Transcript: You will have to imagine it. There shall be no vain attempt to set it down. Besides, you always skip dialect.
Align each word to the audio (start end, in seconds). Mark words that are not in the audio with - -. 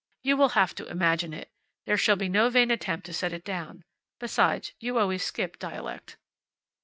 You 0.23 0.35
will 0.35 0.49
have 0.57 0.73
to 0.73 0.87
imagine 0.87 1.31
it. 1.31 1.51
There 1.85 1.95
shall 1.95 2.15
be 2.15 2.27
no 2.27 2.49
vain 2.49 2.71
attempt 2.71 3.05
to 3.05 3.13
set 3.13 3.33
it 3.33 3.43
down. 3.45 3.83
Besides, 4.19 4.73
you 4.79 4.97
always 4.97 5.23
skip 5.23 5.59
dialect. 5.59 6.17